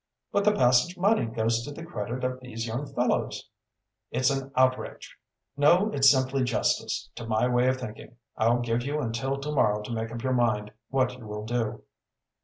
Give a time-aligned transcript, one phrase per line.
[0.31, 3.47] "But the passage money Goes to the credit of these young fellows."
[4.09, 5.15] "It's an outrage!"
[5.55, 8.15] "No, it's simply justice, to my way of thinking.
[8.35, 11.83] I'll give you until to morrow to make up your mind what you will do."